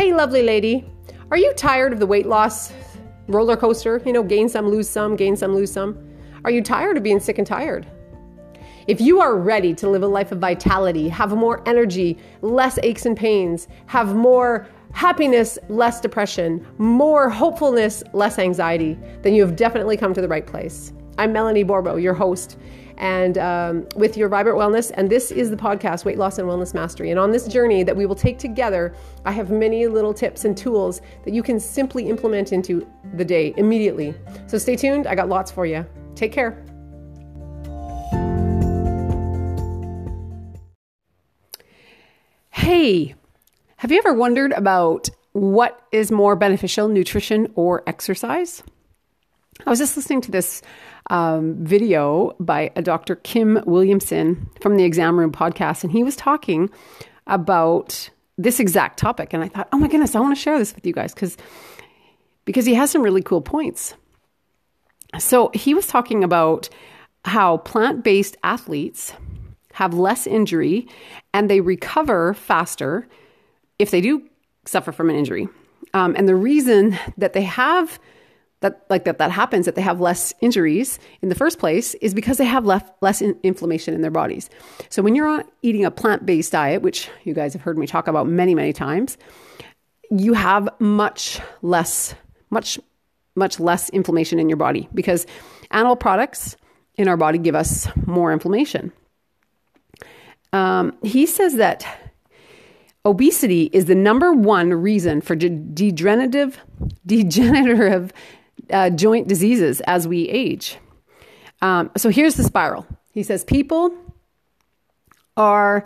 Hey, 0.00 0.14
lovely 0.14 0.42
lady, 0.42 0.90
are 1.30 1.36
you 1.36 1.52
tired 1.52 1.92
of 1.92 1.98
the 1.98 2.06
weight 2.06 2.24
loss 2.24 2.72
roller 3.28 3.54
coaster? 3.54 4.00
You 4.06 4.14
know, 4.14 4.22
gain 4.22 4.48
some, 4.48 4.66
lose 4.66 4.88
some, 4.88 5.14
gain 5.14 5.36
some, 5.36 5.54
lose 5.54 5.70
some. 5.70 5.98
Are 6.42 6.50
you 6.50 6.62
tired 6.62 6.96
of 6.96 7.02
being 7.02 7.20
sick 7.20 7.36
and 7.36 7.46
tired? 7.46 7.86
If 8.86 8.98
you 8.98 9.20
are 9.20 9.36
ready 9.36 9.74
to 9.74 9.90
live 9.90 10.02
a 10.02 10.06
life 10.06 10.32
of 10.32 10.38
vitality, 10.38 11.10
have 11.10 11.36
more 11.36 11.62
energy, 11.68 12.16
less 12.40 12.78
aches 12.82 13.04
and 13.04 13.14
pains, 13.14 13.68
have 13.88 14.16
more 14.16 14.66
happiness, 14.94 15.58
less 15.68 16.00
depression, 16.00 16.66
more 16.78 17.28
hopefulness, 17.28 18.02
less 18.14 18.38
anxiety, 18.38 18.98
then 19.20 19.34
you 19.34 19.42
have 19.44 19.54
definitely 19.54 19.98
come 19.98 20.14
to 20.14 20.22
the 20.22 20.28
right 20.28 20.46
place. 20.46 20.94
I'm 21.20 21.34
Melanie 21.34 21.64
Borbo, 21.64 21.96
your 21.96 22.14
host, 22.14 22.56
and 22.96 23.36
um, 23.36 23.86
with 23.94 24.16
your 24.16 24.30
Vibrant 24.30 24.56
Wellness. 24.56 24.90
And 24.94 25.10
this 25.10 25.30
is 25.30 25.50
the 25.50 25.56
podcast, 25.56 26.06
Weight 26.06 26.16
Loss 26.16 26.38
and 26.38 26.48
Wellness 26.48 26.72
Mastery. 26.72 27.10
And 27.10 27.20
on 27.20 27.30
this 27.30 27.46
journey 27.46 27.82
that 27.82 27.94
we 27.94 28.06
will 28.06 28.14
take 28.14 28.38
together, 28.38 28.94
I 29.26 29.32
have 29.32 29.50
many 29.50 29.86
little 29.86 30.14
tips 30.14 30.46
and 30.46 30.56
tools 30.56 31.02
that 31.26 31.34
you 31.34 31.42
can 31.42 31.60
simply 31.60 32.08
implement 32.08 32.54
into 32.54 32.88
the 33.16 33.24
day 33.26 33.52
immediately. 33.58 34.14
So 34.46 34.56
stay 34.56 34.76
tuned. 34.76 35.06
I 35.06 35.14
got 35.14 35.28
lots 35.28 35.50
for 35.50 35.66
you. 35.66 35.84
Take 36.14 36.32
care. 36.32 36.64
Hey, 42.48 43.14
have 43.76 43.92
you 43.92 43.98
ever 43.98 44.14
wondered 44.14 44.52
about 44.52 45.10
what 45.32 45.86
is 45.92 46.10
more 46.10 46.34
beneficial, 46.34 46.88
nutrition 46.88 47.52
or 47.56 47.82
exercise? 47.86 48.62
I 49.66 49.70
was 49.70 49.78
just 49.78 49.96
listening 49.96 50.20
to 50.22 50.30
this 50.30 50.62
um, 51.10 51.64
video 51.64 52.34
by 52.40 52.70
a 52.76 52.82
Dr. 52.82 53.16
Kim 53.16 53.62
Williamson 53.66 54.48
from 54.60 54.76
the 54.76 54.84
Exam 54.84 55.18
Room 55.18 55.32
podcast, 55.32 55.82
and 55.82 55.92
he 55.92 56.02
was 56.02 56.16
talking 56.16 56.70
about 57.26 58.10
this 58.38 58.58
exact 58.58 58.98
topic. 58.98 59.32
And 59.32 59.42
I 59.44 59.48
thought, 59.48 59.68
oh 59.72 59.78
my 59.78 59.88
goodness, 59.88 60.14
I 60.14 60.20
want 60.20 60.34
to 60.34 60.40
share 60.40 60.58
this 60.58 60.74
with 60.74 60.86
you 60.86 60.92
guys 60.92 61.12
because 61.12 61.36
because 62.44 62.64
he 62.64 62.74
has 62.74 62.90
some 62.90 63.02
really 63.02 63.22
cool 63.22 63.42
points. 63.42 63.94
So 65.18 65.50
he 65.52 65.74
was 65.74 65.86
talking 65.86 66.24
about 66.24 66.68
how 67.24 67.58
plant 67.58 68.02
based 68.02 68.36
athletes 68.42 69.12
have 69.74 69.94
less 69.94 70.26
injury 70.26 70.88
and 71.34 71.50
they 71.50 71.60
recover 71.60 72.34
faster 72.34 73.06
if 73.78 73.90
they 73.90 74.00
do 74.00 74.22
suffer 74.64 74.90
from 74.90 75.10
an 75.10 75.16
injury. 75.16 75.48
Um, 75.92 76.14
and 76.16 76.28
the 76.28 76.34
reason 76.34 76.98
that 77.18 77.34
they 77.34 77.42
have 77.42 77.98
that 78.60 78.84
like 78.90 79.04
that 79.04 79.18
that 79.18 79.30
happens 79.30 79.66
that 79.66 79.74
they 79.74 79.82
have 79.82 80.00
less 80.00 80.34
injuries 80.40 80.98
in 81.22 81.28
the 81.28 81.34
first 81.34 81.58
place 81.58 81.94
is 81.94 82.14
because 82.14 82.36
they 82.36 82.44
have 82.44 82.66
less 82.66 82.82
less 83.00 83.22
in, 83.22 83.38
inflammation 83.42 83.94
in 83.94 84.02
their 84.02 84.10
bodies. 84.10 84.50
So 84.88 85.02
when 85.02 85.14
you're 85.14 85.44
eating 85.62 85.84
a 85.84 85.90
plant-based 85.90 86.52
diet, 86.52 86.82
which 86.82 87.08
you 87.24 87.34
guys 87.34 87.52
have 87.54 87.62
heard 87.62 87.78
me 87.78 87.86
talk 87.86 88.06
about 88.06 88.26
many 88.28 88.54
many 88.54 88.72
times, 88.72 89.16
you 90.10 90.34
have 90.34 90.68
much 90.78 91.40
less 91.62 92.14
much 92.50 92.78
much 93.34 93.58
less 93.60 93.88
inflammation 93.90 94.38
in 94.38 94.48
your 94.48 94.58
body 94.58 94.88
because 94.92 95.26
animal 95.70 95.96
products 95.96 96.56
in 96.96 97.08
our 97.08 97.16
body 97.16 97.38
give 97.38 97.54
us 97.54 97.88
more 98.06 98.32
inflammation. 98.32 98.92
Um, 100.52 100.98
he 101.02 101.26
says 101.26 101.54
that 101.56 101.86
obesity 103.06 103.70
is 103.72 103.86
the 103.86 103.94
number 103.94 104.32
one 104.32 104.74
reason 104.74 105.20
for 105.20 105.34
de- 105.34 105.48
degenerative 105.48 106.58
degenerative 107.06 108.12
uh, 108.70 108.90
joint 108.90 109.28
diseases 109.28 109.80
as 109.82 110.06
we 110.06 110.28
age. 110.28 110.76
Um, 111.62 111.90
so 111.96 112.08
here's 112.08 112.34
the 112.34 112.44
spiral. 112.44 112.86
He 113.12 113.22
says 113.22 113.44
people 113.44 113.94
are 115.36 115.84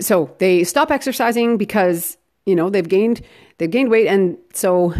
so 0.00 0.34
they 0.38 0.64
stop 0.64 0.90
exercising 0.90 1.56
because 1.56 2.16
you 2.46 2.54
know 2.54 2.70
they've 2.70 2.88
gained 2.88 3.20
they've 3.58 3.70
gained 3.70 3.90
weight 3.90 4.06
and 4.06 4.38
so 4.52 4.94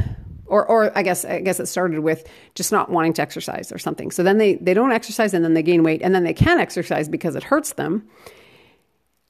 or 0.47 0.67
or 0.67 0.97
I 0.97 1.03
guess 1.03 1.25
I 1.25 1.41
guess 1.41 1.61
it 1.61 1.67
started 1.67 2.01
with 2.01 2.27
just 2.55 2.73
not 2.73 2.91
wanting 2.91 3.13
to 3.15 3.23
exercise 3.23 3.73
or 3.73 3.79
something. 3.79 4.11
So 4.11 4.23
then 4.23 4.39
they 4.39 4.55
they 4.57 4.75
don't 4.75 4.93
exercise 4.93 5.35
and 5.35 5.45
then 5.45 5.55
they 5.55 5.63
gain 5.63 5.83
weight 5.83 6.03
and 6.03 6.15
then 6.15 6.25
they 6.25 6.35
can't 6.35 6.61
exercise 6.61 7.09
because 7.09 7.35
it 7.35 7.45
hurts 7.45 7.75
them. 7.75 8.07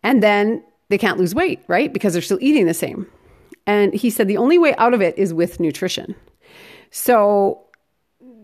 And 0.02 0.22
then 0.22 0.62
they 0.90 0.98
can't 0.98 1.18
lose 1.18 1.34
weight, 1.34 1.60
right? 1.66 1.92
Because 1.92 2.12
they're 2.12 2.22
still 2.22 2.38
eating 2.40 2.66
the 2.66 2.74
same. 2.74 3.06
And 3.66 3.94
he 3.94 4.10
said 4.10 4.28
the 4.28 4.36
only 4.36 4.58
way 4.58 4.74
out 4.76 4.92
of 4.92 5.00
it 5.00 5.16
is 5.16 5.32
with 5.32 5.60
nutrition. 5.60 6.14
So 6.94 7.66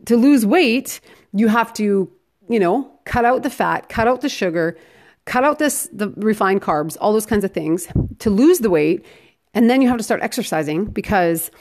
to 0.06 0.16
lose 0.16 0.44
weight, 0.44 1.00
you 1.32 1.46
have 1.46 1.72
to, 1.74 2.10
you 2.48 2.58
know, 2.58 2.90
cut 3.04 3.24
out 3.24 3.44
the 3.44 3.48
fat, 3.48 3.88
cut 3.88 4.08
out 4.08 4.22
the 4.22 4.28
sugar, 4.28 4.76
cut 5.24 5.44
out 5.44 5.60
this 5.60 5.88
the 5.92 6.08
refined 6.16 6.60
carbs, 6.60 6.96
all 7.00 7.12
those 7.12 7.26
kinds 7.26 7.44
of 7.44 7.52
things 7.52 7.86
to 8.18 8.28
lose 8.28 8.58
the 8.58 8.68
weight, 8.68 9.06
and 9.54 9.70
then 9.70 9.80
you 9.80 9.86
have 9.86 9.98
to 9.98 10.02
start 10.02 10.20
exercising 10.20 10.86
because 10.86 11.52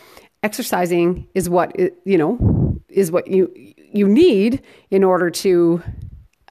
exercising 0.42 1.28
is 1.36 1.48
what 1.48 1.80
you 2.06 2.18
know 2.18 2.82
is 2.90 3.12
what 3.12 3.28
you 3.28 3.54
you 3.94 4.08
need 4.08 4.64
in 4.90 5.04
order 5.04 5.30
to 5.30 5.84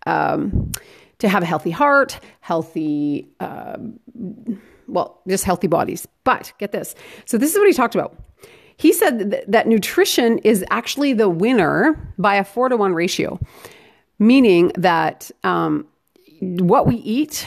um, 0.06 0.70
to 1.18 1.28
have 1.28 1.42
a 1.42 1.46
healthy 1.46 1.72
heart, 1.72 2.20
healthy, 2.42 3.26
uh, 3.40 3.76
well, 4.86 5.20
just 5.26 5.42
healthy 5.42 5.66
bodies. 5.66 6.06
But 6.22 6.52
get 6.58 6.70
this. 6.70 6.94
So 7.24 7.38
this 7.38 7.50
is 7.50 7.58
what 7.58 7.66
he 7.66 7.72
talked 7.72 7.96
about. 7.96 8.14
He 8.78 8.92
said 8.92 9.30
that, 9.30 9.50
that 9.50 9.66
nutrition 9.66 10.38
is 10.38 10.64
actually 10.70 11.12
the 11.12 11.28
winner 11.28 11.98
by 12.16 12.36
a 12.36 12.44
four 12.44 12.68
to 12.68 12.76
one 12.76 12.94
ratio, 12.94 13.40
meaning 14.20 14.70
that 14.76 15.30
um, 15.42 15.84
what 16.40 16.86
we 16.86 16.94
eat 16.96 17.46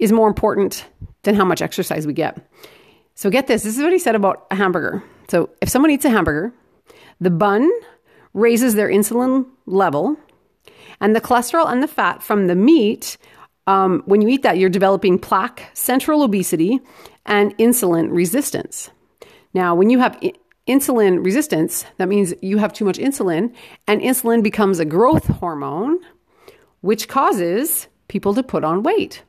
is 0.00 0.10
more 0.10 0.26
important 0.26 0.86
than 1.22 1.36
how 1.36 1.44
much 1.44 1.62
exercise 1.62 2.04
we 2.04 2.12
get. 2.12 2.36
So 3.14 3.30
get 3.30 3.46
this. 3.46 3.62
This 3.62 3.78
is 3.78 3.82
what 3.82 3.92
he 3.92 3.98
said 3.98 4.16
about 4.16 4.46
a 4.50 4.56
hamburger. 4.56 5.04
So 5.28 5.50
if 5.62 5.68
someone 5.68 5.92
eats 5.92 6.04
a 6.04 6.10
hamburger, 6.10 6.52
the 7.20 7.30
bun 7.30 7.70
raises 8.34 8.74
their 8.74 8.88
insulin 8.88 9.46
level, 9.66 10.16
and 11.00 11.14
the 11.14 11.20
cholesterol 11.20 11.70
and 11.70 11.80
the 11.80 11.88
fat 11.88 12.22
from 12.22 12.48
the 12.48 12.56
meat. 12.56 13.16
Um, 13.68 14.02
when 14.06 14.20
you 14.20 14.28
eat 14.28 14.42
that, 14.42 14.58
you're 14.58 14.68
developing 14.68 15.16
plaque, 15.16 15.70
central 15.74 16.22
obesity, 16.22 16.80
and 17.24 17.56
insulin 17.56 18.08
resistance. 18.10 18.90
Now, 19.52 19.74
when 19.74 19.90
you 19.90 19.98
have 19.98 20.18
I- 20.22 20.34
insulin 20.68 21.24
resistance, 21.24 21.84
that 21.98 22.08
means 22.08 22.34
you 22.40 22.58
have 22.58 22.72
too 22.72 22.84
much 22.84 22.98
insulin, 22.98 23.54
and 23.86 24.00
insulin 24.00 24.42
becomes 24.42 24.78
a 24.78 24.84
growth 24.84 25.26
hormone, 25.26 25.98
which 26.80 27.08
causes 27.08 27.88
people 28.08 28.34
to 28.34 28.42
put 28.42 28.64
on 28.64 28.82
weight. 28.82 29.22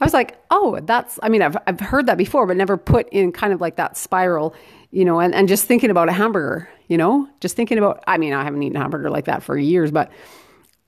I 0.00 0.04
was 0.04 0.12
like, 0.12 0.38
oh, 0.50 0.80
that's, 0.82 1.18
I 1.22 1.28
mean, 1.28 1.42
I've, 1.42 1.56
I've 1.66 1.80
heard 1.80 2.06
that 2.06 2.18
before, 2.18 2.46
but 2.46 2.56
never 2.56 2.76
put 2.76 3.08
in 3.10 3.32
kind 3.32 3.52
of 3.52 3.60
like 3.60 3.76
that 3.76 3.96
spiral, 3.96 4.54
you 4.90 5.04
know, 5.04 5.20
and, 5.20 5.34
and 5.34 5.48
just 5.48 5.66
thinking 5.66 5.90
about 5.90 6.08
a 6.08 6.12
hamburger, 6.12 6.68
you 6.88 6.98
know, 6.98 7.28
just 7.40 7.56
thinking 7.56 7.78
about, 7.78 8.02
I 8.06 8.18
mean, 8.18 8.32
I 8.32 8.44
haven't 8.44 8.62
eaten 8.62 8.76
a 8.76 8.80
hamburger 8.80 9.10
like 9.10 9.26
that 9.26 9.42
for 9.42 9.56
years, 9.56 9.90
but, 9.90 10.10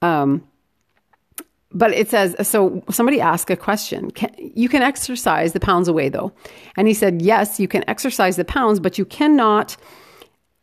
um, 0.02 0.47
but 1.72 1.92
it 1.92 2.08
says 2.08 2.34
so 2.46 2.82
somebody 2.90 3.20
asked 3.20 3.50
a 3.50 3.56
question. 3.56 4.10
Can, 4.10 4.34
you 4.38 4.68
can 4.68 4.82
exercise 4.82 5.52
the 5.52 5.60
pounds 5.60 5.88
away 5.88 6.08
though. 6.08 6.32
And 6.76 6.88
he 6.88 6.94
said 6.94 7.22
yes 7.22 7.60
you 7.60 7.68
can 7.68 7.88
exercise 7.88 8.36
the 8.36 8.44
pounds 8.44 8.80
but 8.80 8.98
you 8.98 9.04
cannot 9.04 9.76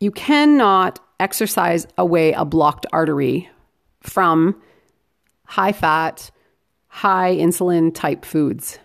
you 0.00 0.10
cannot 0.10 0.98
exercise 1.20 1.86
away 1.96 2.32
a 2.32 2.44
blocked 2.44 2.86
artery 2.92 3.48
from 4.00 4.60
high 5.44 5.72
fat 5.72 6.30
high 6.88 7.36
insulin 7.36 7.94
type 7.94 8.24
foods. 8.24 8.78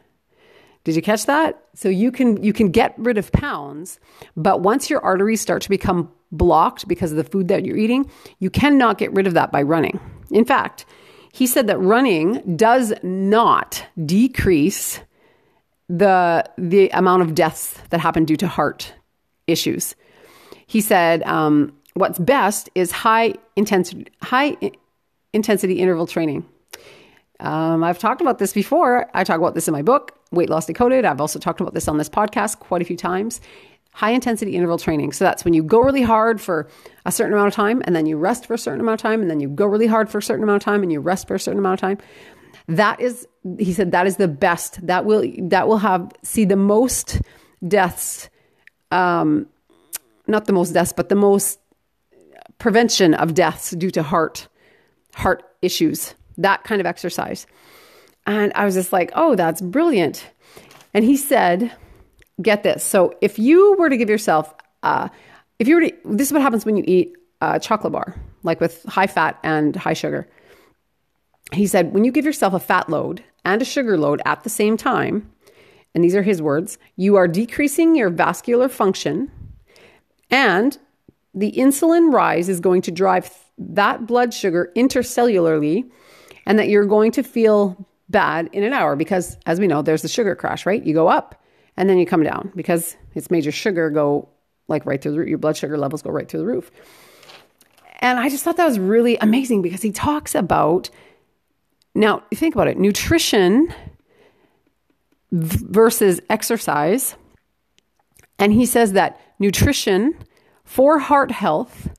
Did 0.83 0.95
you 0.95 1.01
catch 1.01 1.25
that? 1.25 1.63
So 1.73 1.89
you 1.89 2.11
can 2.11 2.41
you 2.43 2.53
can 2.53 2.69
get 2.69 2.93
rid 2.97 3.17
of 3.17 3.31
pounds 3.31 3.99
but 4.37 4.61
once 4.61 4.89
your 4.89 5.03
arteries 5.03 5.41
start 5.41 5.63
to 5.63 5.69
become 5.69 6.11
blocked 6.31 6.87
because 6.87 7.11
of 7.11 7.17
the 7.17 7.23
food 7.23 7.47
that 7.47 7.65
you're 7.65 7.77
eating 7.77 8.09
you 8.39 8.51
cannot 8.51 8.99
get 8.99 9.11
rid 9.11 9.25
of 9.25 9.33
that 9.33 9.51
by 9.51 9.63
running. 9.63 9.99
In 10.29 10.45
fact 10.45 10.85
he 11.31 11.47
said 11.47 11.67
that 11.67 11.79
running 11.79 12.55
does 12.55 12.93
not 13.03 13.85
decrease 14.05 14.99
the 15.89 16.45
the 16.57 16.89
amount 16.89 17.21
of 17.21 17.35
deaths 17.35 17.77
that 17.89 17.99
happen 17.99 18.25
due 18.25 18.37
to 18.37 18.47
heart 18.47 18.93
issues. 19.47 19.95
He 20.67 20.81
said 20.81 21.23
um, 21.23 21.73
what's 21.93 22.19
best 22.19 22.69
is 22.75 22.91
high 22.91 23.33
intensity 23.55 24.07
high 24.21 24.57
intensity 25.33 25.79
interval 25.79 26.07
training. 26.07 26.45
Um, 27.39 27.83
I've 27.83 27.97
talked 27.97 28.21
about 28.21 28.37
this 28.37 28.53
before. 28.53 29.09
I 29.13 29.23
talk 29.23 29.39
about 29.39 29.55
this 29.55 29.67
in 29.67 29.71
my 29.71 29.81
book, 29.81 30.15
Weight 30.31 30.49
Loss 30.49 30.67
Decoded. 30.67 31.05
I've 31.05 31.19
also 31.19 31.39
talked 31.39 31.59
about 31.59 31.73
this 31.73 31.87
on 31.87 31.97
this 31.97 32.07
podcast 32.07 32.59
quite 32.59 32.81
a 32.81 32.85
few 32.85 32.97
times 32.97 33.41
high 33.93 34.11
intensity 34.11 34.55
interval 34.55 34.77
training. 34.77 35.11
So 35.11 35.25
that's 35.25 35.43
when 35.43 35.53
you 35.53 35.63
go 35.63 35.79
really 35.79 36.01
hard 36.01 36.39
for 36.39 36.67
a 37.05 37.11
certain 37.11 37.33
amount 37.33 37.49
of 37.49 37.53
time 37.53 37.81
and 37.85 37.95
then 37.95 38.05
you 38.05 38.17
rest 38.17 38.45
for 38.45 38.53
a 38.53 38.57
certain 38.57 38.79
amount 38.79 39.01
of 39.01 39.03
time 39.03 39.21
and 39.21 39.29
then 39.29 39.39
you 39.39 39.49
go 39.49 39.65
really 39.65 39.87
hard 39.87 40.09
for 40.09 40.17
a 40.17 40.23
certain 40.23 40.43
amount 40.43 40.61
of 40.61 40.65
time 40.65 40.81
and 40.81 40.91
you 40.91 40.99
rest 40.99 41.27
for 41.27 41.35
a 41.35 41.39
certain 41.39 41.59
amount 41.59 41.75
of 41.75 41.81
time. 41.81 41.97
That 42.67 43.01
is 43.01 43.27
he 43.57 43.73
said 43.73 43.91
that 43.91 44.07
is 44.07 44.17
the 44.17 44.27
best. 44.27 44.85
That 44.87 45.05
will 45.05 45.29
that 45.49 45.67
will 45.67 45.79
have 45.79 46.11
see 46.23 46.45
the 46.45 46.55
most 46.55 47.21
deaths 47.67 48.29
um 48.91 49.47
not 50.27 50.45
the 50.45 50.53
most 50.53 50.71
deaths 50.71 50.93
but 50.95 51.09
the 51.09 51.15
most 51.15 51.59
prevention 52.57 53.13
of 53.13 53.33
deaths 53.33 53.71
due 53.71 53.91
to 53.91 54.03
heart 54.03 54.47
heart 55.15 55.43
issues. 55.61 56.15
That 56.37 56.63
kind 56.63 56.79
of 56.79 56.87
exercise. 56.87 57.45
And 58.25 58.53
I 58.55 58.65
was 58.65 58.75
just 58.75 58.93
like, 58.93 59.11
"Oh, 59.15 59.35
that's 59.35 59.61
brilliant." 59.61 60.25
And 60.93 61.03
he 61.03 61.17
said 61.17 61.71
get 62.41 62.63
this. 62.63 62.83
So 62.83 63.13
if 63.21 63.39
you 63.39 63.75
were 63.77 63.89
to 63.89 63.97
give 63.97 64.09
yourself, 64.09 64.53
uh, 64.83 65.09
if 65.59 65.67
you 65.67 65.75
were 65.75 65.81
to, 65.81 65.93
this 66.05 66.27
is 66.27 66.33
what 66.33 66.41
happens 66.41 66.65
when 66.65 66.77
you 66.77 66.83
eat 66.87 67.15
a 67.41 67.59
chocolate 67.59 67.93
bar, 67.93 68.15
like 68.43 68.59
with 68.59 68.83
high 68.83 69.07
fat 69.07 69.39
and 69.43 69.75
high 69.75 69.93
sugar. 69.93 70.27
He 71.51 71.67
said, 71.67 71.93
when 71.93 72.03
you 72.03 72.11
give 72.11 72.25
yourself 72.25 72.53
a 72.53 72.59
fat 72.59 72.89
load 72.89 73.23
and 73.43 73.61
a 73.61 73.65
sugar 73.65 73.97
load 73.97 74.21
at 74.25 74.43
the 74.43 74.49
same 74.49 74.77
time, 74.77 75.31
and 75.93 76.03
these 76.03 76.15
are 76.15 76.23
his 76.23 76.41
words, 76.41 76.77
you 76.95 77.15
are 77.17 77.27
decreasing 77.27 77.95
your 77.95 78.09
vascular 78.09 78.69
function 78.69 79.29
and 80.29 80.77
the 81.33 81.51
insulin 81.53 82.13
rise 82.13 82.49
is 82.49 82.59
going 82.59 82.81
to 82.83 82.91
drive 82.91 83.29
that 83.57 84.07
blood 84.07 84.33
sugar 84.33 84.71
intercellularly 84.75 85.89
and 86.45 86.57
that 86.57 86.69
you're 86.69 86.85
going 86.85 87.11
to 87.11 87.23
feel 87.23 87.87
bad 88.09 88.49
in 88.51 88.63
an 88.63 88.73
hour 88.73 88.95
because 88.95 89.37
as 89.45 89.59
we 89.59 89.67
know 89.67 89.81
there's 89.81 90.01
the 90.01 90.07
sugar 90.07 90.35
crash 90.35 90.65
right 90.65 90.83
you 90.83 90.93
go 90.93 91.07
up 91.07 91.40
and 91.77 91.89
then 91.89 91.97
you 91.97 92.05
come 92.05 92.23
down 92.23 92.51
because 92.55 92.95
it's 93.15 93.31
made 93.31 93.45
your 93.45 93.51
sugar 93.51 93.89
go 93.89 94.29
like 94.67 94.85
right 94.85 95.01
through 95.01 95.11
the 95.11 95.19
roof 95.19 95.29
your 95.29 95.37
blood 95.37 95.57
sugar 95.57 95.77
levels 95.77 96.01
go 96.01 96.09
right 96.09 96.29
through 96.29 96.39
the 96.39 96.45
roof 96.45 96.71
and 97.99 98.19
i 98.19 98.29
just 98.29 98.43
thought 98.43 98.57
that 98.57 98.65
was 98.65 98.79
really 98.79 99.17
amazing 99.17 99.61
because 99.61 99.81
he 99.81 99.91
talks 99.91 100.35
about 100.35 100.89
now 101.93 102.23
think 102.33 102.55
about 102.55 102.67
it 102.67 102.77
nutrition 102.77 103.73
versus 105.31 106.19
exercise 106.29 107.15
and 108.37 108.53
he 108.53 108.65
says 108.65 108.93
that 108.93 109.19
nutrition 109.39 110.15
for 110.63 110.99
heart 110.99 111.31
health 111.31 111.89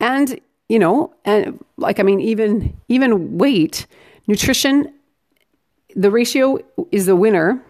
and 0.00 0.40
you 0.68 0.78
know 0.78 1.14
and 1.24 1.62
like 1.76 2.00
i 2.00 2.02
mean 2.02 2.20
even 2.20 2.76
even 2.88 3.38
weight 3.38 3.86
nutrition 4.26 4.92
the 5.94 6.10
ratio 6.10 6.58
is 6.90 7.06
the 7.06 7.16
winner. 7.16 7.63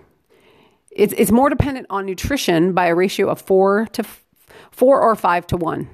It's, 0.94 1.12
it's 1.16 1.30
more 1.30 1.50
dependent 1.50 1.86
on 1.90 2.06
nutrition 2.06 2.72
by 2.72 2.86
a 2.86 2.94
ratio 2.94 3.28
of 3.28 3.40
four 3.40 3.86
to 3.92 4.04
four 4.70 5.00
or 5.00 5.16
five 5.16 5.46
to 5.48 5.56
one. 5.56 5.88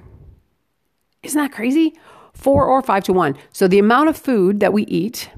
Isn't 1.22 1.40
that 1.40 1.52
crazy? 1.52 1.98
Four 2.34 2.64
or 2.66 2.82
five 2.82 3.04
to 3.04 3.12
one. 3.12 3.36
So 3.52 3.68
the 3.68 3.78
amount 3.78 4.08
of 4.08 4.16
food 4.16 4.60
that 4.60 4.72
we 4.72 4.82
eat 4.84 5.30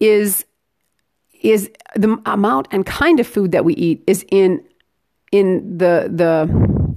is 0.00 0.44
is 1.42 1.70
the 1.96 2.20
amount 2.26 2.68
and 2.70 2.86
kind 2.86 3.18
of 3.18 3.26
food 3.26 3.52
that 3.52 3.64
we 3.64 3.74
eat 3.74 4.02
is 4.06 4.24
in 4.30 4.64
in 5.32 5.78
the 5.78 6.08
the 6.12 6.94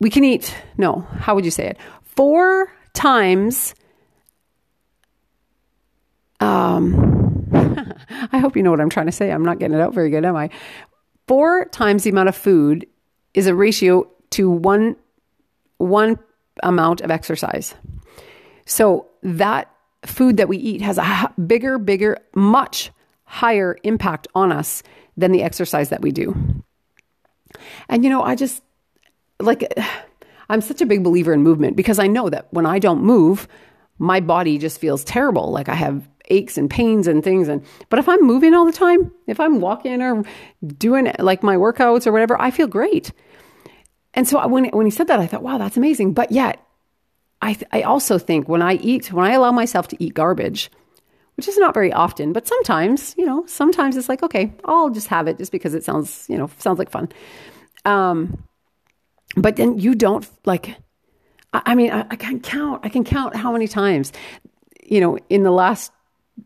we 0.00 0.10
can 0.10 0.24
eat 0.24 0.54
no 0.76 1.00
how 1.18 1.34
would 1.34 1.44
you 1.44 1.50
say 1.50 1.66
it 1.66 1.78
four 2.02 2.70
times 2.92 3.74
um, 6.40 7.13
I 8.10 8.38
hope 8.38 8.56
you 8.56 8.62
know 8.62 8.70
what 8.70 8.80
I'm 8.80 8.90
trying 8.90 9.06
to 9.06 9.12
say. 9.12 9.30
I'm 9.30 9.44
not 9.44 9.58
getting 9.58 9.76
it 9.76 9.80
out 9.80 9.94
very 9.94 10.10
good, 10.10 10.24
am 10.24 10.36
I? 10.36 10.50
Four 11.26 11.66
times 11.66 12.04
the 12.04 12.10
amount 12.10 12.28
of 12.28 12.36
food 12.36 12.86
is 13.32 13.46
a 13.46 13.54
ratio 13.54 14.08
to 14.30 14.50
one 14.50 14.96
one 15.78 16.18
amount 16.62 17.00
of 17.00 17.10
exercise. 17.10 17.74
So 18.66 19.08
that 19.22 19.70
food 20.06 20.36
that 20.36 20.48
we 20.48 20.56
eat 20.56 20.80
has 20.82 20.98
a 20.98 21.32
bigger, 21.46 21.78
bigger, 21.78 22.18
much 22.34 22.90
higher 23.24 23.76
impact 23.82 24.28
on 24.34 24.52
us 24.52 24.82
than 25.16 25.32
the 25.32 25.42
exercise 25.42 25.88
that 25.88 26.02
we 26.02 26.12
do. 26.12 26.34
And 27.88 28.04
you 28.04 28.10
know, 28.10 28.22
I 28.22 28.34
just 28.34 28.62
like 29.40 29.66
I'm 30.48 30.60
such 30.60 30.82
a 30.82 30.86
big 30.86 31.02
believer 31.02 31.32
in 31.32 31.42
movement 31.42 31.74
because 31.74 31.98
I 31.98 32.06
know 32.06 32.28
that 32.28 32.48
when 32.52 32.66
I 32.66 32.78
don't 32.78 33.02
move, 33.02 33.48
my 33.98 34.20
body 34.20 34.58
just 34.58 34.80
feels 34.80 35.04
terrible. 35.04 35.50
Like 35.50 35.68
I 35.68 35.74
have 35.74 36.08
aches 36.30 36.56
and 36.56 36.70
pains 36.70 37.06
and 37.06 37.22
things 37.22 37.48
and 37.48 37.62
but 37.90 37.98
if 37.98 38.08
i'm 38.08 38.20
moving 38.22 38.54
all 38.54 38.64
the 38.64 38.72
time 38.72 39.12
if 39.26 39.38
i'm 39.38 39.60
walking 39.60 40.00
or 40.00 40.24
doing 40.78 41.12
like 41.18 41.42
my 41.42 41.56
workouts 41.56 42.06
or 42.06 42.12
whatever 42.12 42.40
i 42.40 42.50
feel 42.50 42.66
great. 42.66 43.12
And 44.14 44.26
so 44.28 44.46
when 44.46 44.64
when 44.66 44.86
he 44.86 44.90
said 44.90 45.08
that 45.08 45.20
i 45.20 45.26
thought 45.26 45.42
wow 45.42 45.58
that's 45.58 45.76
amazing. 45.76 46.14
But 46.14 46.32
yet 46.32 46.64
i 47.42 47.52
th- 47.52 47.68
i 47.72 47.82
also 47.82 48.18
think 48.18 48.48
when 48.48 48.62
i 48.62 48.74
eat 48.74 49.12
when 49.12 49.26
i 49.26 49.32
allow 49.32 49.52
myself 49.52 49.88
to 49.88 50.02
eat 50.02 50.14
garbage 50.14 50.70
which 51.36 51.48
is 51.48 51.58
not 51.58 51.74
very 51.74 51.92
often 51.92 52.32
but 52.32 52.46
sometimes 52.46 53.14
you 53.18 53.26
know 53.26 53.44
sometimes 53.46 53.96
it's 53.96 54.08
like 54.08 54.22
okay 54.22 54.52
i'll 54.64 54.88
just 54.88 55.08
have 55.08 55.26
it 55.26 55.36
just 55.36 55.52
because 55.52 55.74
it 55.74 55.84
sounds 55.84 56.26
you 56.28 56.38
know 56.38 56.48
sounds 56.58 56.78
like 56.78 56.90
fun. 56.90 57.08
Um 57.84 58.44
but 59.36 59.56
then 59.56 59.78
you 59.78 59.94
don't 59.94 60.26
like 60.46 60.76
I 61.64 61.74
mean, 61.74 61.92
I, 61.92 62.06
I, 62.10 62.16
can 62.16 62.40
count. 62.40 62.80
I 62.84 62.88
can 62.88 63.04
count 63.04 63.36
how 63.36 63.52
many 63.52 63.68
times, 63.68 64.12
you 64.82 65.00
know, 65.00 65.18
in 65.28 65.44
the 65.44 65.52
last 65.52 65.92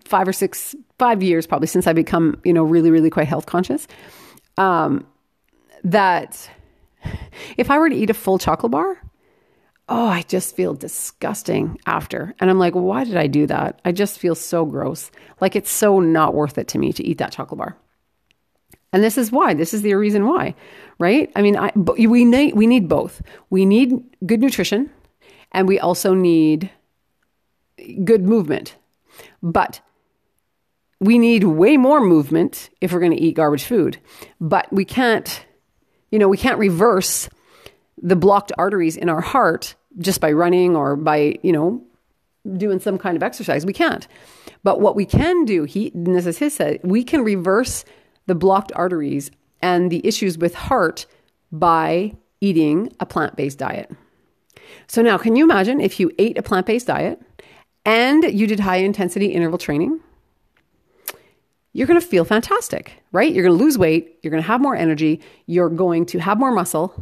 five 0.04 0.28
or 0.28 0.32
six, 0.32 0.74
five 0.98 1.22
years 1.22 1.46
probably 1.46 1.66
since 1.66 1.86
I 1.86 1.92
become, 1.92 2.40
you 2.44 2.52
know, 2.52 2.62
really, 2.62 2.90
really 2.90 3.10
quite 3.10 3.26
health 3.26 3.46
conscious, 3.46 3.88
um, 4.58 5.06
that 5.84 6.50
if 7.56 7.70
I 7.70 7.78
were 7.78 7.88
to 7.88 7.96
eat 7.96 8.10
a 8.10 8.14
full 8.14 8.38
chocolate 8.38 8.72
bar, 8.72 9.00
oh, 9.88 10.06
I 10.06 10.22
just 10.22 10.54
feel 10.54 10.74
disgusting 10.74 11.78
after. 11.86 12.34
And 12.38 12.50
I'm 12.50 12.58
like, 12.58 12.74
why 12.74 13.04
did 13.04 13.16
I 13.16 13.26
do 13.26 13.46
that? 13.46 13.80
I 13.84 13.92
just 13.92 14.18
feel 14.18 14.34
so 14.34 14.66
gross. 14.66 15.10
Like 15.40 15.56
it's 15.56 15.70
so 15.70 16.00
not 16.00 16.34
worth 16.34 16.58
it 16.58 16.68
to 16.68 16.78
me 16.78 16.92
to 16.92 17.04
eat 17.04 17.18
that 17.18 17.32
chocolate 17.32 17.58
bar. 17.58 17.76
And 18.92 19.02
this 19.02 19.18
is 19.18 19.30
why. 19.30 19.54
This 19.54 19.74
is 19.74 19.82
the 19.82 19.94
reason 19.94 20.26
why, 20.26 20.54
right? 20.98 21.30
I 21.36 21.42
mean, 21.42 21.56
I, 21.56 21.72
we 21.76 22.24
need 22.24 22.54
we 22.54 22.66
need 22.66 22.88
both. 22.88 23.20
We 23.50 23.66
need 23.66 24.02
good 24.24 24.40
nutrition, 24.40 24.90
and 25.52 25.68
we 25.68 25.78
also 25.78 26.14
need 26.14 26.70
good 28.04 28.22
movement. 28.22 28.76
But 29.42 29.80
we 31.00 31.18
need 31.18 31.44
way 31.44 31.76
more 31.76 32.00
movement 32.00 32.70
if 32.80 32.92
we're 32.92 33.00
going 33.00 33.12
to 33.12 33.20
eat 33.20 33.36
garbage 33.36 33.64
food. 33.64 33.98
But 34.40 34.72
we 34.72 34.84
can't, 34.84 35.44
you 36.10 36.18
know, 36.18 36.28
we 36.28 36.36
can't 36.36 36.58
reverse 36.58 37.28
the 38.00 38.16
blocked 38.16 38.52
arteries 38.58 38.96
in 38.96 39.08
our 39.08 39.20
heart 39.20 39.74
just 39.98 40.20
by 40.20 40.32
running 40.32 40.76
or 40.76 40.96
by, 40.96 41.36
you 41.42 41.52
know, 41.52 41.82
doing 42.56 42.80
some 42.80 42.98
kind 42.98 43.16
of 43.16 43.22
exercise. 43.22 43.66
We 43.66 43.72
can't. 43.72 44.06
But 44.62 44.80
what 44.80 44.96
we 44.96 45.04
can 45.04 45.44
do, 45.44 45.64
he, 45.64 45.90
and 45.94 46.14
this 46.14 46.26
is 46.26 46.38
his 46.38 46.54
said, 46.54 46.80
we 46.82 47.04
can 47.04 47.22
reverse 47.22 47.84
the 48.26 48.34
blocked 48.34 48.72
arteries 48.74 49.30
and 49.60 49.90
the 49.90 50.06
issues 50.06 50.38
with 50.38 50.54
heart 50.54 51.06
by 51.50 52.14
eating 52.40 52.92
a 53.00 53.06
plant 53.06 53.36
based 53.36 53.58
diet. 53.58 53.90
So 54.86 55.02
now, 55.02 55.18
can 55.18 55.36
you 55.36 55.44
imagine 55.44 55.80
if 55.80 56.00
you 56.00 56.10
ate 56.18 56.38
a 56.38 56.42
plant 56.42 56.66
based 56.66 56.86
diet 56.86 57.20
and 57.84 58.24
you 58.24 58.46
did 58.46 58.60
high 58.60 58.76
intensity 58.76 59.26
interval 59.26 59.58
training, 59.58 60.00
you're 61.72 61.86
going 61.86 62.00
to 62.00 62.06
feel 62.06 62.24
fantastic, 62.24 63.02
right? 63.12 63.32
You're 63.32 63.44
going 63.44 63.56
to 63.56 63.64
lose 63.64 63.78
weight, 63.78 64.18
you're 64.22 64.30
going 64.30 64.42
to 64.42 64.46
have 64.46 64.60
more 64.60 64.74
energy, 64.74 65.20
you're 65.46 65.68
going 65.68 66.06
to 66.06 66.18
have 66.18 66.38
more 66.38 66.50
muscle. 66.50 66.94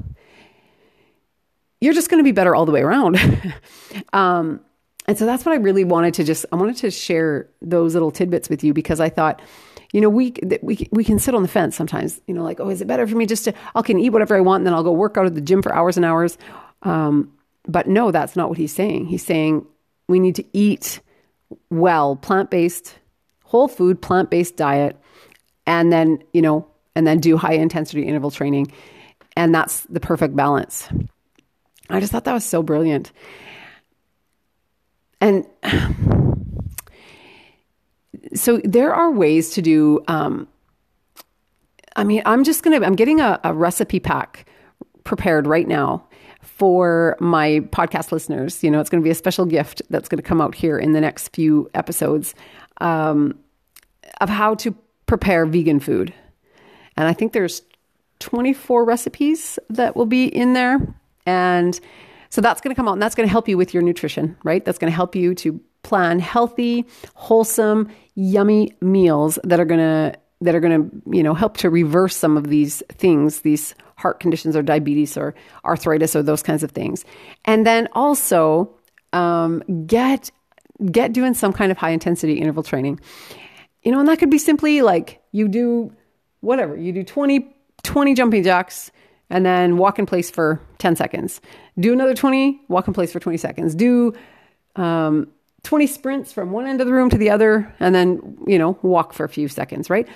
You're 1.80 1.94
just 1.94 2.10
going 2.10 2.20
to 2.20 2.24
be 2.24 2.32
better 2.32 2.54
all 2.54 2.66
the 2.66 2.72
way 2.72 2.80
around. 2.80 3.18
um, 4.12 4.60
and 5.06 5.16
so 5.16 5.24
that's 5.24 5.44
what 5.44 5.52
I 5.52 5.56
really 5.56 5.84
wanted 5.84 6.14
to 6.14 6.24
just 6.24 6.46
I 6.50 6.56
wanted 6.56 6.76
to 6.78 6.90
share 6.90 7.48
those 7.62 7.94
little 7.94 8.10
tidbits 8.10 8.48
with 8.48 8.64
you 8.64 8.74
because 8.74 8.98
I 8.98 9.08
thought 9.08 9.40
you 9.92 10.00
know, 10.00 10.08
we, 10.08 10.34
we, 10.62 10.88
we 10.90 11.04
can 11.04 11.18
sit 11.18 11.34
on 11.34 11.42
the 11.42 11.48
fence 11.48 11.76
sometimes, 11.76 12.20
you 12.26 12.34
know, 12.34 12.42
like, 12.42 12.60
oh, 12.60 12.68
is 12.68 12.80
it 12.80 12.86
better 12.86 13.06
for 13.06 13.16
me 13.16 13.26
just 13.26 13.44
to, 13.44 13.54
I 13.74 13.82
can 13.82 13.98
eat 13.98 14.10
whatever 14.10 14.36
I 14.36 14.40
want 14.40 14.60
and 14.60 14.66
then 14.66 14.74
I'll 14.74 14.82
go 14.82 14.92
work 14.92 15.16
out 15.16 15.26
at 15.26 15.34
the 15.34 15.40
gym 15.40 15.62
for 15.62 15.74
hours 15.74 15.96
and 15.96 16.04
hours. 16.04 16.36
Um, 16.82 17.32
but 17.66 17.86
no, 17.86 18.10
that's 18.10 18.36
not 18.36 18.48
what 18.48 18.58
he's 18.58 18.72
saying. 18.72 19.06
He's 19.06 19.24
saying 19.24 19.66
we 20.08 20.20
need 20.20 20.36
to 20.36 20.44
eat 20.52 21.00
well, 21.70 22.16
plant 22.16 22.50
based, 22.50 22.98
whole 23.44 23.68
food, 23.68 24.00
plant 24.00 24.30
based 24.30 24.56
diet, 24.56 24.96
and 25.66 25.92
then, 25.92 26.22
you 26.32 26.42
know, 26.42 26.66
and 26.94 27.06
then 27.06 27.20
do 27.20 27.36
high 27.36 27.54
intensity 27.54 28.02
interval 28.02 28.30
training. 28.30 28.72
And 29.36 29.54
that's 29.54 29.82
the 29.82 30.00
perfect 30.00 30.34
balance. 30.34 30.88
I 31.90 32.00
just 32.00 32.12
thought 32.12 32.24
that 32.24 32.32
was 32.32 32.44
so 32.44 32.62
brilliant. 32.62 33.12
And 35.20 35.46
so 38.34 38.60
there 38.64 38.94
are 38.94 39.10
ways 39.10 39.50
to 39.50 39.62
do, 39.62 40.02
um, 40.08 40.48
I 41.94 42.04
mean, 42.04 42.22
I'm 42.24 42.44
just 42.44 42.62
going 42.62 42.78
to, 42.78 42.86
I'm 42.86 42.96
getting 42.96 43.20
a, 43.20 43.40
a 43.44 43.52
recipe 43.52 44.00
pack 44.00 44.46
prepared 45.04 45.46
right 45.46 45.68
now 45.68 46.05
for 46.46 47.16
my 47.20 47.60
podcast 47.70 48.12
listeners. 48.12 48.62
You 48.62 48.70
know, 48.70 48.80
it's 48.80 48.88
going 48.88 49.02
to 49.02 49.04
be 49.04 49.10
a 49.10 49.14
special 49.14 49.44
gift 49.44 49.82
that's 49.90 50.08
going 50.08 50.18
to 50.18 50.22
come 50.22 50.40
out 50.40 50.54
here 50.54 50.78
in 50.78 50.92
the 50.92 51.00
next 51.00 51.34
few 51.34 51.68
episodes 51.74 52.34
um, 52.80 53.38
of 54.20 54.28
how 54.28 54.54
to 54.56 54.74
prepare 55.06 55.44
vegan 55.44 55.80
food. 55.80 56.14
And 56.96 57.06
I 57.06 57.12
think 57.12 57.32
there's 57.32 57.62
24 58.20 58.84
recipes 58.84 59.58
that 59.68 59.96
will 59.96 60.06
be 60.06 60.24
in 60.26 60.54
there. 60.54 60.78
And 61.26 61.78
so 62.30 62.40
that's 62.40 62.60
going 62.60 62.74
to 62.74 62.76
come 62.76 62.88
out 62.88 62.92
and 62.92 63.02
that's 63.02 63.14
going 63.14 63.28
to 63.28 63.30
help 63.30 63.48
you 63.48 63.58
with 63.58 63.74
your 63.74 63.82
nutrition, 63.82 64.36
right? 64.44 64.64
That's 64.64 64.78
going 64.78 64.90
to 64.90 64.96
help 64.96 65.14
you 65.14 65.34
to 65.36 65.60
plan 65.82 66.18
healthy, 66.18 66.86
wholesome, 67.14 67.90
yummy 68.14 68.72
meals 68.80 69.38
that 69.44 69.60
are 69.60 69.64
going 69.64 69.80
to 69.80 70.18
that 70.42 70.54
are 70.54 70.60
going 70.60 70.90
to, 70.90 71.02
you 71.16 71.22
know, 71.22 71.32
help 71.32 71.56
to 71.56 71.70
reverse 71.70 72.14
some 72.14 72.36
of 72.36 72.48
these 72.48 72.82
things, 72.92 73.40
these 73.40 73.74
heart 73.96 74.20
conditions 74.20 74.56
or 74.56 74.62
diabetes 74.62 75.16
or 75.16 75.34
arthritis 75.64 76.14
or 76.14 76.22
those 76.22 76.42
kinds 76.42 76.62
of 76.62 76.70
things. 76.70 77.04
And 77.44 77.66
then 77.66 77.88
also 77.92 78.70
um, 79.12 79.62
get 79.86 80.30
get 80.90 81.12
doing 81.12 81.34
some 81.34 81.52
kind 81.52 81.72
of 81.72 81.78
high 81.78 81.90
intensity 81.90 82.34
interval 82.34 82.62
training. 82.62 83.00
You 83.82 83.92
know, 83.92 84.00
and 84.00 84.08
that 84.08 84.18
could 84.18 84.30
be 84.30 84.38
simply 84.38 84.82
like 84.82 85.22
you 85.32 85.48
do 85.48 85.92
whatever. 86.40 86.76
You 86.76 86.92
do 86.92 87.02
20, 87.02 87.54
20 87.82 88.14
jumping 88.14 88.42
jacks 88.42 88.90
and 89.30 89.44
then 89.44 89.76
walk 89.76 89.98
in 89.98 90.06
place 90.06 90.30
for 90.30 90.60
10 90.78 90.96
seconds. 90.96 91.40
Do 91.78 91.92
another 91.92 92.14
20, 92.14 92.60
walk 92.68 92.88
in 92.88 92.94
place 92.94 93.12
for 93.12 93.20
20 93.20 93.38
seconds. 93.38 93.74
Do 93.74 94.12
um, 94.76 95.28
20 95.62 95.86
sprints 95.86 96.32
from 96.32 96.52
one 96.52 96.66
end 96.66 96.80
of 96.80 96.86
the 96.86 96.92
room 96.92 97.10
to 97.10 97.18
the 97.18 97.30
other, 97.30 97.74
and 97.80 97.94
then, 97.94 98.38
you 98.46 98.58
know, 98.58 98.78
walk 98.82 99.12
for 99.12 99.24
a 99.24 99.28
few 99.28 99.48
seconds, 99.48 99.90
right? 99.90 100.06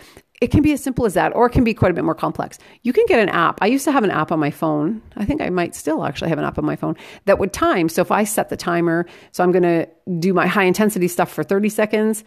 It 0.41 0.51
can 0.51 0.63
be 0.63 0.73
as 0.73 0.83
simple 0.83 1.05
as 1.05 1.15
that, 1.15 1.35
or 1.37 1.47
it 1.47 1.51
can 1.51 1.65
be 1.65 1.75
quite 1.75 1.91
a 1.91 1.95
bit 1.95 2.05
more 2.05 2.15
complex. 2.15 2.59
You 2.83 2.95
can 2.95 3.05
get 3.07 3.21
an 3.21 3.29
app. 3.29 3.59
I 3.61 3.67
used 3.67 3.85
to 3.85 3.93
have 3.93 4.05
an 4.05 4.11
app 4.11 4.33
on 4.33 4.39
my 4.39 4.51
phone. 4.51 5.03
I 5.17 5.27
think 5.27 5.43
I 5.43 5.51
might 5.51 5.75
still 5.75 6.05
actually 6.05 6.31
have 6.31 6.39
an 6.39 6.45
app 6.45 6.59
on 6.59 6.65
my 6.65 6.77
phone 6.77 6.97
that 7.27 7.39
would 7.39 7.53
time. 7.53 7.91
So 7.91 8.01
if 8.01 8.11
I 8.11 8.25
set 8.25 8.49
the 8.49 8.57
timer, 8.57 9.07
so 9.33 9.45
I'm 9.45 9.53
going 9.53 9.65
to 9.65 9.87
do 10.19 10.33
my 10.33 10.47
high 10.47 10.65
intensity 10.65 11.09
stuff 11.09 11.31
for 11.31 11.45
30 11.45 11.69
seconds 11.69 12.25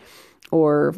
or 0.51 0.93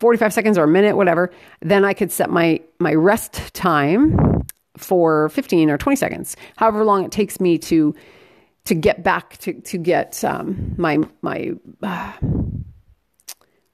45 0.00 0.32
seconds 0.32 0.58
or 0.58 0.64
a 0.64 0.68
minute, 0.68 0.96
whatever, 0.96 1.30
then 1.60 1.84
I 1.84 1.94
could 1.94 2.10
set 2.10 2.28
my 2.28 2.60
my 2.80 2.92
rest 2.92 3.54
time 3.54 4.42
for 4.76 5.28
15 5.28 5.70
or 5.70 5.78
20 5.78 5.94
seconds, 5.94 6.36
however 6.56 6.84
long 6.84 7.04
it 7.04 7.12
takes 7.12 7.40
me 7.40 7.56
to 7.58 7.94
to 8.64 8.74
get 8.74 9.02
back 9.02 9.36
to 9.38 9.52
to 9.52 9.78
get 9.78 10.22
um, 10.24 10.74
my 10.76 10.98
my 11.20 11.52
uh, 11.82 12.12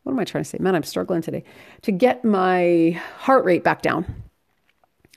what 0.08 0.14
am 0.14 0.20
I 0.20 0.24
trying 0.24 0.42
to 0.42 0.48
say? 0.48 0.56
Man, 0.58 0.74
I'm 0.74 0.84
struggling 0.84 1.20
today 1.20 1.44
to 1.82 1.92
get 1.92 2.24
my 2.24 2.98
heart 3.18 3.44
rate 3.44 3.62
back 3.62 3.82
down, 3.82 4.06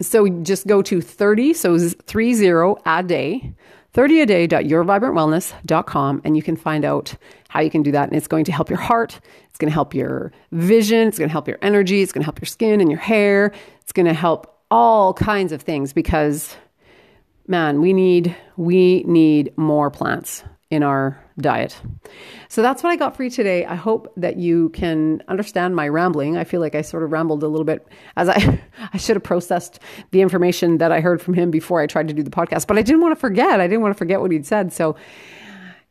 So 0.00 0.28
just 0.28 0.66
go 0.66 0.82
to 0.82 1.00
30, 1.00 1.52
so 1.52 1.78
30 1.78 2.76
a 2.86 3.02
day, 3.02 3.52
30 3.92 4.20
a 4.20 4.26
day.yourvibrantwellness.com, 4.26 6.22
and 6.24 6.36
you 6.36 6.42
can 6.42 6.56
find 6.56 6.84
out 6.86 7.14
how 7.48 7.60
you 7.60 7.70
can 7.70 7.82
do 7.82 7.92
that. 7.92 8.08
And 8.08 8.16
it's 8.16 8.26
going 8.26 8.44
to 8.46 8.52
help 8.52 8.70
your 8.70 8.78
heart, 8.78 9.20
it's 9.48 9.58
going 9.58 9.68
to 9.68 9.74
help 9.74 9.94
your 9.94 10.32
vision, 10.52 11.08
it's 11.08 11.18
going 11.18 11.28
to 11.28 11.32
help 11.32 11.48
your 11.48 11.58
energy, 11.60 12.00
it's 12.00 12.12
going 12.12 12.22
to 12.22 12.26
help 12.26 12.40
your 12.40 12.46
skin 12.46 12.80
and 12.80 12.90
your 12.90 13.00
hair, 13.00 13.52
it's 13.82 13.92
going 13.92 14.06
to 14.06 14.14
help 14.14 14.56
all 14.70 15.12
kinds 15.12 15.52
of 15.52 15.60
things 15.62 15.92
because 15.92 16.56
man, 17.50 17.80
we 17.80 17.92
need 17.92 18.34
we 18.56 19.02
need 19.02 19.52
more 19.58 19.90
plants 19.90 20.44
in 20.70 20.84
our 20.84 21.22
diet. 21.38 21.80
So 22.48 22.62
that's 22.62 22.82
what 22.82 22.90
I 22.90 22.96
got 22.96 23.16
for 23.16 23.24
you 23.24 23.30
today. 23.30 23.64
I 23.64 23.74
hope 23.74 24.12
that 24.16 24.36
you 24.36 24.68
can 24.68 25.20
understand 25.26 25.74
my 25.74 25.88
rambling. 25.88 26.36
I 26.36 26.44
feel 26.44 26.60
like 26.60 26.76
I 26.76 26.82
sort 26.82 27.02
of 27.02 27.10
rambled 27.10 27.42
a 27.42 27.48
little 27.48 27.64
bit 27.64 27.86
as 28.16 28.28
I 28.28 28.60
I 28.92 28.96
should 28.96 29.16
have 29.16 29.24
processed 29.24 29.80
the 30.12 30.20
information 30.20 30.78
that 30.78 30.92
I 30.92 31.00
heard 31.00 31.20
from 31.20 31.34
him 31.34 31.50
before 31.50 31.80
I 31.80 31.86
tried 31.86 32.08
to 32.08 32.14
do 32.14 32.22
the 32.22 32.30
podcast, 32.30 32.66
but 32.68 32.78
I 32.78 32.82
didn't 32.82 33.00
want 33.00 33.12
to 33.12 33.20
forget. 33.20 33.60
I 33.60 33.66
didn't 33.66 33.82
want 33.82 33.94
to 33.94 33.98
forget 33.98 34.20
what 34.20 34.30
he'd 34.30 34.46
said. 34.46 34.72
So 34.72 34.94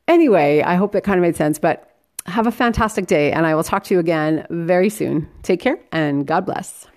anyway, 0.07 0.61
I 0.61 0.75
hope 0.75 0.93
that 0.93 1.03
kind 1.03 1.19
of 1.19 1.21
made 1.21 1.35
sense, 1.35 1.59
but 1.59 1.85
have 2.25 2.47
a 2.47 2.51
fantastic 2.51 3.07
day 3.07 3.31
and 3.31 3.45
I 3.45 3.53
will 3.55 3.63
talk 3.63 3.83
to 3.85 3.93
you 3.93 3.99
again 3.99 4.47
very 4.49 4.89
soon. 4.89 5.27
Take 5.43 5.59
care 5.59 5.79
and 5.91 6.25
God 6.25 6.45
bless. 6.45 6.87